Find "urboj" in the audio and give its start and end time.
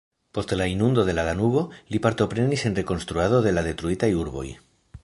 4.25-4.49